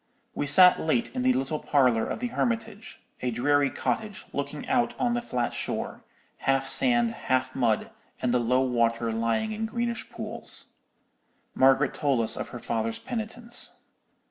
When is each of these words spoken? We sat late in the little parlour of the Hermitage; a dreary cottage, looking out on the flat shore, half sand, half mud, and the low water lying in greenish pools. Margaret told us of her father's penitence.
We 0.33 0.47
sat 0.47 0.79
late 0.79 1.13
in 1.13 1.21
the 1.21 1.31
little 1.33 1.59
parlour 1.59 2.07
of 2.07 2.21
the 2.21 2.29
Hermitage; 2.29 3.01
a 3.21 3.29
dreary 3.29 3.69
cottage, 3.69 4.25
looking 4.33 4.67
out 4.67 4.95
on 4.97 5.13
the 5.13 5.21
flat 5.21 5.53
shore, 5.53 6.03
half 6.37 6.67
sand, 6.67 7.11
half 7.11 7.55
mud, 7.55 7.91
and 8.19 8.33
the 8.33 8.39
low 8.39 8.61
water 8.61 9.13
lying 9.13 9.51
in 9.51 9.67
greenish 9.67 10.09
pools. 10.09 10.73
Margaret 11.53 11.93
told 11.93 12.21
us 12.21 12.35
of 12.35 12.47
her 12.49 12.57
father's 12.59 12.97
penitence. 12.97 13.83